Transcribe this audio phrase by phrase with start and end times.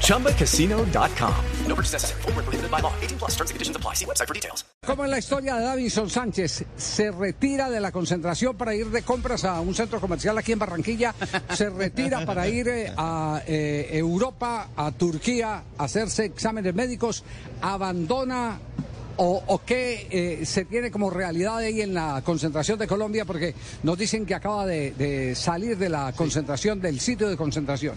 [0.00, 1.34] ChumbaCasino.com.
[1.66, 2.22] No purchase necessary.
[2.22, 2.92] Full prohibited by law.
[3.00, 3.94] 18 plus terms and conditions apply.
[3.94, 4.64] See website for details.
[4.86, 9.02] Como en la historia de Davinson Sánchez, se retira de la concentración para ir de
[9.02, 11.14] compras a un centro comercial aquí en Barranquilla,
[11.54, 17.24] se retira para ir eh, a eh, Europa, a Turquía, a hacerse exámenes médicos,
[17.62, 18.58] abandona
[19.16, 23.54] o, o qué eh, se tiene como realidad ahí en la concentración de Colombia, porque
[23.82, 27.94] nos dicen que acaba de, de salir de la concentración, del sitio de concentración.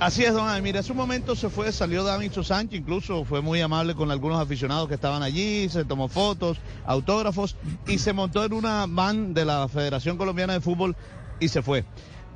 [0.00, 3.60] Así es, don Mira, hace un momento se fue, salió Davinson Sánchez, incluso fue muy
[3.60, 8.52] amable con algunos aficionados que estaban allí, se tomó fotos, autógrafos y se montó en
[8.52, 10.96] una van de la Federación Colombiana de Fútbol
[11.38, 11.84] y se fue.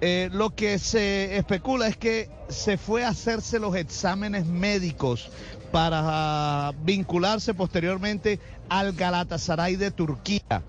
[0.01, 5.29] Eh, lo que se especula es que se fue a hacerse los exámenes médicos
[5.73, 10.63] para vincularse posteriormente al Galatasaray de Turquía.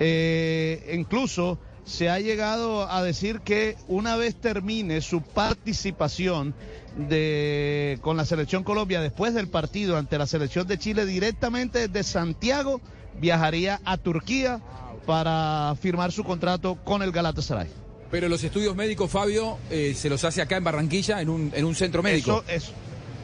[0.00, 6.54] Eh, incluso se ha llegado a decir que una vez termine su participación
[6.96, 12.02] de, con la selección Colombia después del partido ante la selección de Chile directamente desde
[12.02, 12.80] Santiago
[13.20, 14.60] viajaría a Turquía
[15.06, 17.68] para firmar su contrato con el Galatasaray.
[18.10, 21.64] Pero los estudios médicos, Fabio, eh, se los hace acá en Barranquilla, en un, en
[21.64, 22.44] un centro médico.
[22.46, 22.72] Eso, eso,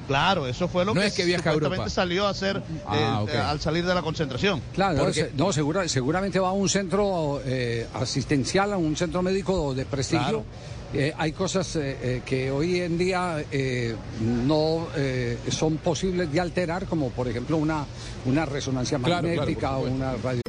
[0.09, 3.23] claro, eso fue lo No que, es que viaja a salió a hacer Ah, eh,
[3.23, 3.35] ok.
[3.37, 4.61] al salir de la concentración.
[4.75, 9.73] Claro, Porque- no, segura- seguramente va a un centro eh, asistencial, a un centro médico
[9.75, 10.25] de prestigio.
[10.25, 10.45] Claro.
[10.95, 16.41] Eh, hay cosas eh, eh, que hoy en día eh, no eh, son posibles de
[16.41, 17.85] alterar, como por ejemplo una,
[18.25, 20.41] una resonancia Claro, claro, magnética o una radio.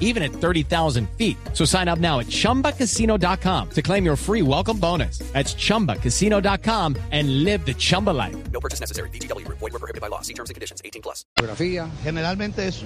[0.00, 1.36] even at 30,000 feet.
[1.52, 5.18] So sign up now at ChumbaCasino.com to claim your free welcome bonus.
[5.32, 8.34] That's ChumbaCasino.com and live the Chumba life.
[8.52, 9.10] No purchase necessary.
[9.10, 9.58] VGW Group.
[9.58, 10.22] Void were prohibited by law.
[10.22, 10.82] See terms and conditions.
[10.84, 11.24] 18 plus.
[11.36, 12.84] Fotografía, Generalmente eso.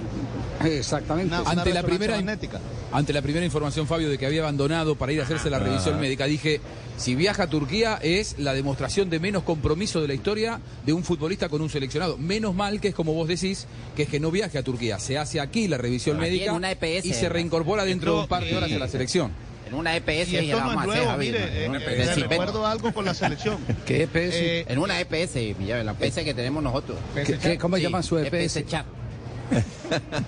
[0.63, 1.33] exactamente.
[1.33, 2.59] Una- una ante la primera magnética.
[2.91, 5.99] ante la primera información Fabio de que había abandonado para ir a hacerse la revisión
[5.99, 6.61] médica dije
[6.97, 11.03] si viaja a Turquía es la demostración de menos compromiso de la historia de un
[11.03, 14.29] futbolista con un seleccionado menos mal que es como vos decís que es que no
[14.29, 17.85] viaje a Turquía se hace aquí la revisión médica en una EPS, y se reincorpora
[17.85, 19.31] dentro de un par de horas a la selección
[19.67, 21.49] En una EPS Y esto la no es vamos a hacer, nuevo, Javi, mire, eh,
[21.57, 22.29] En eh, una le EPS.
[22.29, 23.57] recuerdo algo con la selección.
[23.85, 24.35] ¿Qué EPS?
[24.35, 25.35] Eh, En una EPS,
[25.85, 26.97] la EPS que tenemos nosotros.
[27.15, 28.57] ¿Qué- qué- ¿Cómo Sí, llaman su EPS?
[28.57, 28.85] EPS Chat.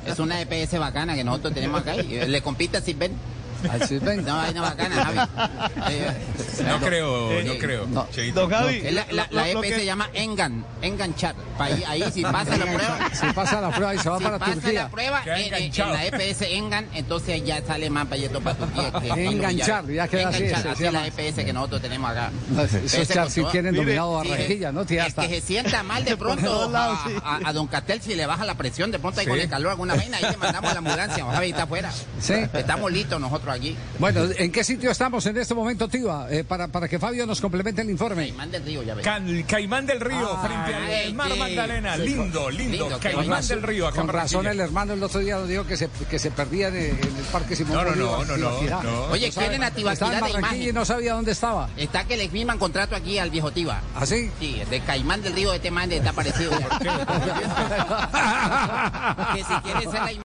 [0.08, 3.12] es una EPS bacana que nosotros tenemos acá y le compite a Silven.
[3.72, 4.24] Al Sirven.
[4.26, 5.20] No, hay una bacana, Javi.
[5.88, 6.12] Eh,
[6.68, 7.86] No creo, eh, no creo.
[7.88, 8.08] no.
[8.12, 8.42] Cheito.
[8.42, 11.36] Don Javi, es la, la- la EPS que- se llama Engan, Engan Chat.
[11.58, 14.24] Pa' Ahí, ahí si pasa la prueba, Si pasa la prueba y se va si
[14.24, 14.84] para pasa Turquía.
[14.84, 18.56] la prueba Queda en, en- en la EPS Engan, entonces ya sale más payeto para
[18.58, 18.92] Turquía.
[19.14, 22.32] que- Enganchar, ya queda así, Enganchar, así es la EPS que nosotros tenemos acá.
[22.64, 24.86] Esos Ese chats todo- tienen dominado Barranquilla, ¿no?
[24.86, 28.26] Tía, hasta- que se sienta mal de pronto a, a- a Don Catel si le
[28.26, 30.74] baja la presión, de pronto ahí con el calor alguna vaina, ahí le mandamos a
[30.74, 31.92] la ambulancia, Javi está afuera.
[32.22, 32.34] Sí.
[32.54, 33.76] Estamos listos nosotros aquí.
[34.00, 36.28] Bueno, ¿en qué sitio estamos en este momento, Tiva?
[36.30, 38.24] Eh, para, para que Fabio nos complemente el informe.
[38.28, 39.04] Caimán del río, ya ves.
[39.04, 41.40] Can- Caimán del Río, Ah, frente al ay, mar sí.
[41.40, 41.96] Magdalena.
[41.96, 42.72] Sí, Lindo, con- lindo.
[42.86, 43.48] lindo, Caimán Caimán.
[43.48, 46.20] del Río, acá en Con razón el hermano el otro día dijo que se, que
[46.20, 49.04] se perdía en, en el Parque Simón No, no, no, Bolívar, no, no, no.
[49.12, 51.70] Oye, quieren a Tibaquirá de y no sabía dónde estaba.
[51.78, 53.82] Está que le firman contrato aquí al viejo Tiba.
[53.96, 54.30] ¿Así?
[54.40, 56.52] Sí, de Caimán del Río, este man está parecido.
[59.36, 60.12] que si quiere ser la